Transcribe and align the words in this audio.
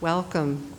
Welcome. 0.00 0.74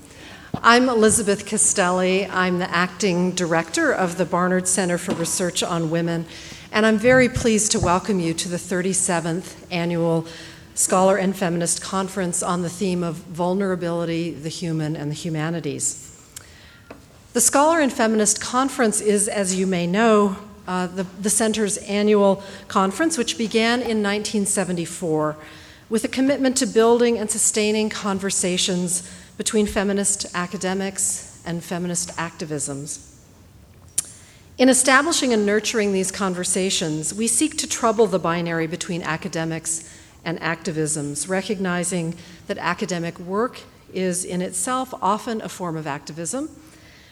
I'm 0.64 0.88
Elizabeth 0.88 1.46
Castelli. 1.46 2.26
I'm 2.28 2.60
the 2.60 2.74
acting 2.74 3.32
director 3.32 3.92
of 3.92 4.18
the 4.18 4.24
Barnard 4.24 4.66
Center 4.66 4.98
for 4.98 5.14
Research 5.14 5.62
on 5.62 5.90
Women, 5.90 6.26
and 6.72 6.86
I'm 6.86 6.98
very 6.98 7.28
pleased 7.28 7.74
to 7.74 7.82
welcome 7.82 8.22
you 8.22 8.34
to 8.36 8.48
the 8.48 8.56
37th 8.56 9.58
annual 9.72 10.26
Scholar 10.74 11.18
and 11.18 11.36
Feminist 11.36 11.82
Conference 11.82 12.42
on 12.42 12.62
the 12.62 12.70
theme 12.70 13.04
of 13.04 13.16
vulnerability, 13.16 14.32
the 14.32 14.48
human, 14.48 14.96
and 14.96 15.12
the 15.12 15.16
humanities. 15.16 16.18
The 17.34 17.42
Scholar 17.42 17.82
and 17.82 17.92
Feminist 17.92 18.40
Conference 18.40 19.02
is, 19.02 19.28
as 19.28 19.54
you 19.54 19.68
may 19.68 19.86
know, 19.86 20.38
uh, 20.66 20.88
the, 20.88 21.04
the 21.04 21.30
Center's 21.30 21.76
annual 21.80 22.42
conference, 22.70 23.18
which 23.18 23.38
began 23.38 23.82
in 23.82 24.02
1974 24.02 25.36
with 25.90 26.04
a 26.04 26.08
commitment 26.08 26.56
to 26.58 26.66
building 26.66 27.18
and 27.18 27.30
sustaining 27.30 27.90
conversations 27.90 29.10
between 29.38 29.66
feminist 29.66 30.26
academics 30.36 31.42
and 31.46 31.64
feminist 31.64 32.10
activisms. 32.18 33.06
In 34.58 34.68
establishing 34.68 35.34
and 35.34 35.46
nurturing 35.46 35.94
these 35.94 36.12
conversations, 36.12 37.14
we 37.14 37.28
seek 37.28 37.58
to 37.58 37.68
trouble 37.68 38.08
the 38.08 38.20
binary 38.20 38.68
between 38.68 39.02
academics 39.02 39.90
and 40.26 40.40
activisms, 40.42 41.30
recognizing 41.30 42.16
that 42.48 42.58
academic 42.58 43.18
work 43.20 43.62
is 43.94 44.26
in 44.26 44.42
itself 44.42 44.94
often 45.02 45.42
a 45.42 45.50
form 45.50 45.78
of 45.78 45.88
activism, 45.88 46.50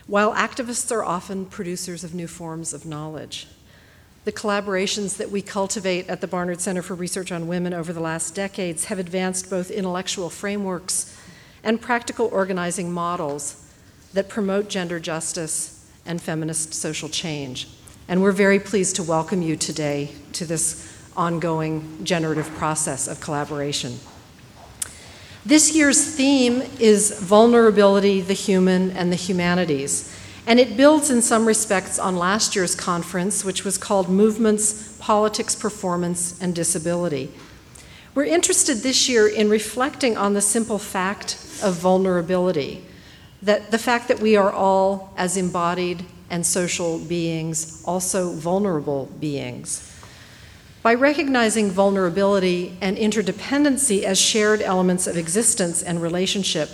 while 0.08 0.34
activists 0.36 0.92
are 0.92 1.04
often 1.04 1.46
producers 1.46 2.04
of 2.04 2.14
new 2.14 2.28
forms 2.28 2.74
of 2.74 2.86
knowledge. 2.86 3.48
The 4.28 4.34
collaborations 4.34 5.16
that 5.16 5.32
we 5.32 5.42
cultivate 5.42 6.10
at 6.10 6.20
the 6.20 6.28
Barnard 6.28 6.60
Center 6.60 6.82
for 6.82 6.96
Research 6.96 7.32
on 7.32 7.48
Women 7.48 7.74
over 7.74 7.94
the 7.94 8.02
last 8.02 8.36
decades 8.36 8.84
have 8.84 9.00
advanced 9.00 9.50
both 9.50 9.72
intellectual 9.72 10.30
frameworks 10.30 11.18
and 11.64 11.80
practical 11.80 12.28
organizing 12.34 12.92
models 12.92 13.66
that 14.12 14.28
promote 14.28 14.68
gender 14.68 15.00
justice 15.00 15.90
and 16.06 16.22
feminist 16.22 16.74
social 16.74 17.08
change. 17.08 17.70
And 18.10 18.22
we're 18.22 18.34
very 18.34 18.60
pleased 18.60 18.98
to 18.98 19.04
welcome 19.04 19.42
you 19.42 19.56
today 19.56 20.12
to 20.34 20.44
this 20.44 20.94
ongoing 21.16 22.04
generative 22.04 22.50
process 22.56 23.08
of 23.08 23.22
collaboration. 23.22 23.98
This 25.46 25.74
year's 25.74 26.04
theme 26.18 26.64
is 26.82 27.18
vulnerability, 27.18 28.20
the 28.20 28.34
human, 28.34 28.92
and 28.92 29.10
the 29.10 29.16
humanities. 29.16 30.14
And 30.48 30.62
it 30.62 30.78
builds 30.78 31.10
in 31.10 31.22
some 31.22 31.46
respects 31.46 32.00
on 32.00 32.16
last 32.16 32.56
year's 32.56 32.74
conference, 32.74 33.44
which 33.44 33.66
was 33.66 33.78
called 33.78 34.08
Movements, 34.08 34.98
Politics, 34.98 35.56
Performance, 35.56 36.42
and 36.42 36.56
Disability. 36.56 37.34
We're 38.16 38.24
interested 38.24 38.78
this 38.78 39.10
year 39.10 39.28
in 39.28 39.50
reflecting 39.50 40.16
on 40.16 40.34
the 40.34 40.42
simple 40.42 40.80
fact 40.80 41.34
of 41.62 41.76
vulnerability. 41.76 42.86
That 43.42 43.72
the 43.72 43.78
fact 43.78 44.08
that 44.08 44.22
we 44.22 44.38
are 44.38 44.50
all, 44.50 45.14
as 45.18 45.36
embodied 45.36 46.06
and 46.30 46.46
social 46.46 46.98
beings, 46.98 47.84
also 47.86 48.32
vulnerable 48.32 49.08
beings. 49.20 49.94
By 50.82 50.94
recognizing 50.94 51.72
vulnerability 51.72 52.78
and 52.80 52.96
interdependency 52.96 54.04
as 54.04 54.18
shared 54.18 54.62
elements 54.62 55.08
of 55.08 55.18
existence 55.18 55.84
and 55.84 56.02
relationship, 56.02 56.70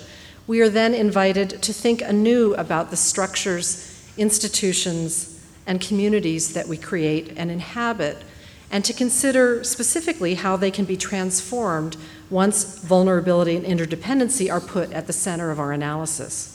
we 0.46 0.62
are 0.62 0.70
then 0.70 0.94
invited 0.94 1.62
to 1.62 1.74
think 1.74 2.02
anew 2.02 2.54
about 2.56 2.90
the 2.90 2.98
structures, 2.98 4.12
institutions, 4.18 5.30
and 5.66 5.80
communities 5.80 6.54
that 6.54 6.68
we 6.68 6.78
create 6.78 7.34
and 7.38 7.50
inhabit, 7.50 8.18
and 8.70 8.84
to 8.84 8.94
consider 8.94 9.64
specifically 9.64 10.36
how 10.36 10.58
they 10.58 10.72
can 10.72 10.86
be 10.86 10.98
transformed 10.98 11.96
once 12.30 12.80
vulnerability 12.80 13.56
and 13.56 13.66
interdependency 13.66 14.52
are 14.52 14.60
put 14.60 14.92
at 14.92 15.08
the 15.08 15.14
center 15.14 15.52
of 15.52 15.60
our 15.60 15.72
analysis. 15.72 16.50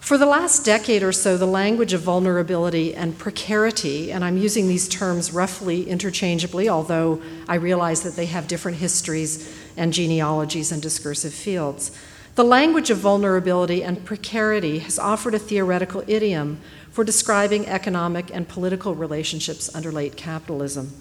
For 0.00 0.18
the 0.18 0.26
last 0.26 0.64
decade 0.64 1.02
or 1.02 1.12
so, 1.12 1.36
the 1.36 1.46
language 1.46 1.92
of 1.92 2.00
vulnerability 2.00 2.94
and 2.94 3.18
precarity, 3.18 4.10
and 4.10 4.24
I'm 4.24 4.38
using 4.38 4.66
these 4.66 4.88
terms 4.88 5.32
roughly 5.32 5.88
interchangeably, 5.88 6.68
although 6.68 7.20
I 7.46 7.56
realize 7.56 8.02
that 8.02 8.16
they 8.16 8.26
have 8.26 8.48
different 8.48 8.78
histories 8.78 9.54
and 9.76 9.92
genealogies 9.92 10.72
and 10.72 10.80
discursive 10.80 11.34
fields. 11.34 11.90
The 12.38 12.44
language 12.44 12.88
of 12.90 12.98
vulnerability 12.98 13.82
and 13.82 14.04
precarity 14.04 14.78
has 14.78 14.96
offered 14.96 15.34
a 15.34 15.40
theoretical 15.40 16.04
idiom 16.06 16.60
for 16.92 17.02
describing 17.02 17.66
economic 17.66 18.32
and 18.32 18.46
political 18.46 18.94
relationships 18.94 19.74
under 19.74 19.90
late 19.90 20.16
capitalism. 20.16 20.92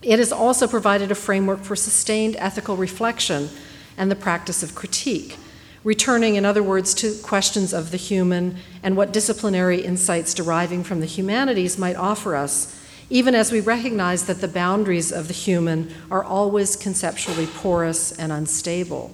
It 0.00 0.20
has 0.20 0.30
also 0.30 0.68
provided 0.68 1.10
a 1.10 1.16
framework 1.16 1.64
for 1.64 1.74
sustained 1.74 2.36
ethical 2.38 2.76
reflection 2.76 3.48
and 3.96 4.12
the 4.12 4.14
practice 4.14 4.62
of 4.62 4.76
critique, 4.76 5.38
returning, 5.82 6.36
in 6.36 6.44
other 6.44 6.62
words, 6.62 6.94
to 6.94 7.18
questions 7.20 7.74
of 7.74 7.90
the 7.90 7.96
human 7.96 8.56
and 8.80 8.96
what 8.96 9.12
disciplinary 9.12 9.80
insights 9.80 10.32
deriving 10.34 10.84
from 10.84 11.00
the 11.00 11.06
humanities 11.06 11.78
might 11.78 11.96
offer 11.96 12.36
us, 12.36 12.80
even 13.10 13.34
as 13.34 13.50
we 13.50 13.58
recognize 13.58 14.26
that 14.26 14.40
the 14.40 14.46
boundaries 14.46 15.10
of 15.10 15.26
the 15.26 15.34
human 15.34 15.92
are 16.12 16.22
always 16.22 16.76
conceptually 16.76 17.48
porous 17.48 18.12
and 18.12 18.30
unstable, 18.30 19.12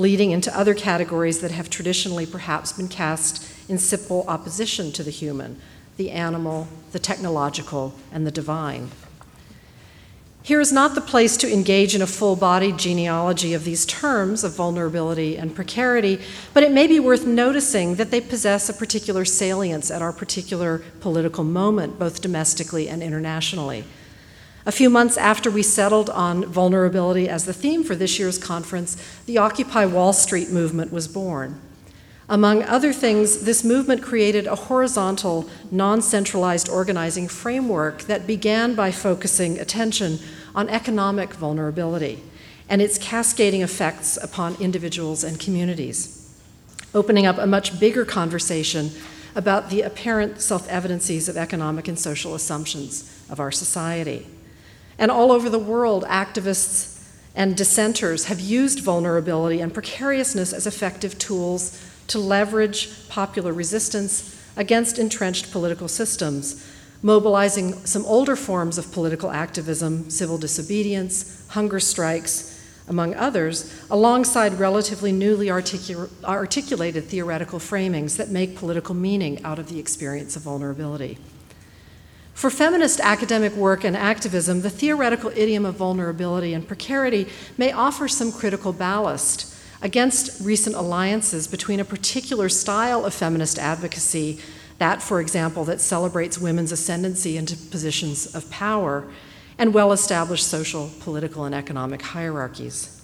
leading 0.00 0.30
into 0.30 0.56
other 0.58 0.72
categories 0.72 1.40
that 1.40 1.50
have 1.50 1.68
traditionally 1.68 2.24
perhaps 2.24 2.72
been 2.72 2.88
cast 2.88 3.46
in 3.68 3.78
simple 3.78 4.24
opposition 4.26 4.90
to 4.90 5.02
the 5.02 5.10
human 5.10 5.60
the 5.96 6.10
animal, 6.10 6.66
the 6.92 6.98
technological, 6.98 7.92
and 8.10 8.26
the 8.26 8.30
divine. 8.30 8.90
Here 10.42 10.58
is 10.58 10.72
not 10.72 10.94
the 10.94 11.02
place 11.02 11.36
to 11.36 11.52
engage 11.52 11.94
in 11.94 12.00
a 12.00 12.06
full 12.06 12.36
bodied 12.36 12.78
genealogy 12.78 13.52
of 13.52 13.64
these 13.64 13.84
terms 13.84 14.42
of 14.42 14.54
vulnerability 14.54 15.36
and 15.36 15.54
precarity, 15.54 16.18
but 16.54 16.62
it 16.62 16.72
may 16.72 16.86
be 16.86 16.98
worth 16.98 17.26
noticing 17.26 17.96
that 17.96 18.10
they 18.10 18.22
possess 18.22 18.70
a 18.70 18.72
particular 18.72 19.26
salience 19.26 19.90
at 19.90 20.00
our 20.00 20.12
particular 20.12 20.82
political 21.00 21.44
moment, 21.44 21.98
both 21.98 22.22
domestically 22.22 22.88
and 22.88 23.02
internationally. 23.02 23.84
A 24.66 24.72
few 24.72 24.90
months 24.90 25.16
after 25.16 25.50
we 25.50 25.62
settled 25.62 26.10
on 26.10 26.44
vulnerability 26.44 27.28
as 27.28 27.46
the 27.46 27.54
theme 27.54 27.82
for 27.82 27.96
this 27.96 28.18
year's 28.18 28.36
conference, 28.36 28.96
the 29.24 29.38
Occupy 29.38 29.86
Wall 29.86 30.12
Street 30.12 30.50
movement 30.50 30.92
was 30.92 31.08
born. 31.08 31.58
Among 32.28 32.62
other 32.62 32.92
things, 32.92 33.40
this 33.44 33.64
movement 33.64 34.02
created 34.02 34.46
a 34.46 34.54
horizontal, 34.54 35.48
non 35.70 36.02
centralized 36.02 36.68
organizing 36.68 37.26
framework 37.26 38.02
that 38.02 38.26
began 38.26 38.74
by 38.74 38.92
focusing 38.92 39.58
attention 39.58 40.18
on 40.54 40.68
economic 40.68 41.32
vulnerability 41.34 42.22
and 42.68 42.80
its 42.80 42.98
cascading 42.98 43.62
effects 43.62 44.16
upon 44.22 44.54
individuals 44.60 45.24
and 45.24 45.40
communities, 45.40 46.32
opening 46.94 47.26
up 47.26 47.38
a 47.38 47.46
much 47.46 47.80
bigger 47.80 48.04
conversation 48.04 48.90
about 49.34 49.70
the 49.70 49.80
apparent 49.82 50.40
self 50.40 50.68
evidencies 50.68 51.28
of 51.28 51.36
economic 51.36 51.88
and 51.88 51.98
social 51.98 52.34
assumptions 52.34 53.24
of 53.30 53.40
our 53.40 53.50
society. 53.50 54.26
And 55.00 55.10
all 55.10 55.32
over 55.32 55.48
the 55.48 55.58
world, 55.58 56.04
activists 56.04 57.02
and 57.34 57.56
dissenters 57.56 58.26
have 58.26 58.38
used 58.38 58.80
vulnerability 58.80 59.60
and 59.60 59.72
precariousness 59.72 60.52
as 60.52 60.66
effective 60.66 61.18
tools 61.18 61.82
to 62.08 62.18
leverage 62.18 63.08
popular 63.08 63.52
resistance 63.52 64.38
against 64.58 64.98
entrenched 64.98 65.50
political 65.50 65.88
systems, 65.88 66.70
mobilizing 67.02 67.72
some 67.86 68.04
older 68.04 68.36
forms 68.36 68.76
of 68.76 68.92
political 68.92 69.30
activism, 69.30 70.10
civil 70.10 70.36
disobedience, 70.36 71.46
hunger 71.48 71.80
strikes, 71.80 72.60
among 72.86 73.14
others, 73.14 73.72
alongside 73.90 74.58
relatively 74.58 75.12
newly 75.12 75.46
articul- 75.46 76.10
articulated 76.24 77.04
theoretical 77.04 77.58
framings 77.58 78.18
that 78.18 78.28
make 78.28 78.54
political 78.54 78.94
meaning 78.94 79.42
out 79.44 79.58
of 79.58 79.70
the 79.70 79.78
experience 79.78 80.36
of 80.36 80.42
vulnerability. 80.42 81.16
For 82.40 82.48
feminist 82.48 83.00
academic 83.00 83.52
work 83.52 83.84
and 83.84 83.94
activism, 83.94 84.62
the 84.62 84.70
theoretical 84.70 85.30
idiom 85.36 85.66
of 85.66 85.74
vulnerability 85.74 86.54
and 86.54 86.66
precarity 86.66 87.28
may 87.58 87.70
offer 87.70 88.08
some 88.08 88.32
critical 88.32 88.72
ballast 88.72 89.54
against 89.82 90.40
recent 90.42 90.74
alliances 90.74 91.46
between 91.46 91.80
a 91.80 91.84
particular 91.84 92.48
style 92.48 93.04
of 93.04 93.12
feminist 93.12 93.58
advocacy, 93.58 94.40
that, 94.78 95.02
for 95.02 95.20
example, 95.20 95.64
that 95.66 95.82
celebrates 95.82 96.38
women's 96.38 96.72
ascendancy 96.72 97.36
into 97.36 97.58
positions 97.58 98.34
of 98.34 98.50
power, 98.50 99.06
and 99.58 99.74
well 99.74 99.92
established 99.92 100.46
social, 100.46 100.90
political, 101.00 101.44
and 101.44 101.54
economic 101.54 102.00
hierarchies. 102.00 102.99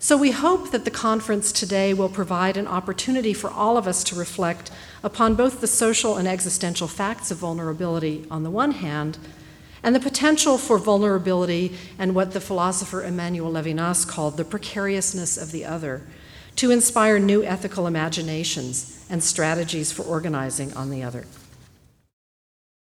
So, 0.00 0.16
we 0.16 0.30
hope 0.30 0.70
that 0.70 0.84
the 0.84 0.92
conference 0.92 1.50
today 1.50 1.92
will 1.92 2.08
provide 2.08 2.56
an 2.56 2.68
opportunity 2.68 3.32
for 3.32 3.50
all 3.50 3.76
of 3.76 3.88
us 3.88 4.04
to 4.04 4.14
reflect 4.14 4.70
upon 5.02 5.34
both 5.34 5.60
the 5.60 5.66
social 5.66 6.16
and 6.16 6.28
existential 6.28 6.86
facts 6.86 7.32
of 7.32 7.38
vulnerability 7.38 8.24
on 8.30 8.44
the 8.44 8.50
one 8.50 8.70
hand 8.70 9.18
and 9.82 9.96
the 9.96 10.00
potential 10.00 10.56
for 10.56 10.78
vulnerability 10.78 11.76
and 11.98 12.14
what 12.14 12.32
the 12.32 12.40
philosopher 12.40 13.02
Emmanuel 13.02 13.52
Levinas 13.52 14.06
called 14.06 14.36
the 14.36 14.44
precariousness 14.44 15.36
of 15.36 15.50
the 15.50 15.64
other, 15.64 16.02
to 16.54 16.70
inspire 16.70 17.18
new 17.18 17.42
ethical 17.42 17.88
imaginations 17.88 19.04
and 19.10 19.22
strategies 19.22 19.90
for 19.90 20.04
organizing 20.04 20.72
on 20.74 20.90
the 20.90 21.02
other. 21.02 21.24